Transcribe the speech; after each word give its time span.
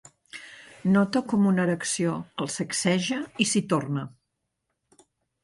Nota 0.95 1.21
com 1.33 1.45
una 1.49 1.65
erecció 1.69 2.15
el 2.45 2.49
sacseja 2.55 3.21
i 3.47 3.49
s'hi 3.53 3.63
torna. 3.75 4.09